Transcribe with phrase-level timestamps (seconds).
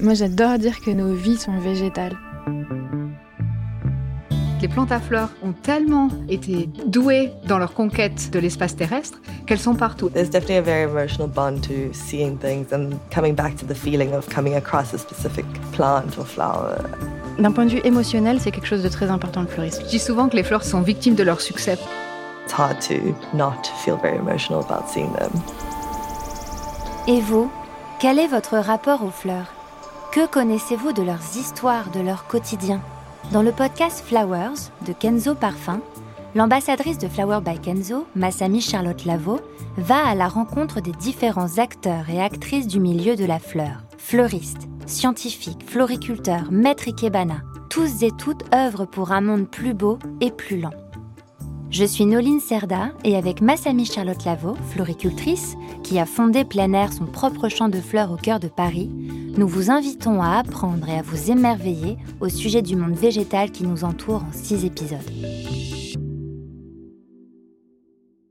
[0.00, 2.16] Moi j'adore dire que nos vies sont végétales.
[4.60, 9.58] Les plantes à fleurs ont tellement été douées dans leur conquête de l'espace terrestre qu'elles
[9.58, 10.08] sont partout.
[10.08, 14.12] There's definitely a very emotional bond to seeing things and coming back to the feeling
[14.14, 16.78] of coming across a specific plant or flower.
[17.38, 19.82] D'un point de vue émotionnel, c'est quelque chose de très important le fleurisme.
[19.84, 21.78] Je dis souvent que les fleurs sont victimes de leur succès.
[22.44, 22.94] It's hard to
[23.36, 25.30] not feel very emotional about seeing them.
[27.06, 27.50] Et vous,
[28.00, 29.57] quel est votre rapport aux fleurs?
[30.10, 32.80] Que connaissez-vous de leurs histoires, de leur quotidien
[33.30, 35.80] Dans le podcast Flowers de Kenzo Parfum,
[36.34, 39.38] l'ambassadrice de Flower by Kenzo, Masami Charlotte Lavo,
[39.76, 43.84] va à la rencontre des différents acteurs et actrices du milieu de la fleur.
[43.98, 50.30] Fleuristes, scientifiques, floriculteurs, maîtres ikebana, tous et toutes œuvrent pour un monde plus beau et
[50.30, 50.74] plus lent.
[51.70, 56.94] Je suis Noline Serda et avec Massami Charlotte Lavaux, floricultrice, qui a fondé plein air
[56.94, 58.90] son propre champ de fleurs au cœur de Paris,
[59.38, 63.62] nous vous invitons à apprendre et à vous émerveiller au sujet du monde végétal qui
[63.62, 64.98] nous entoure en six épisodes.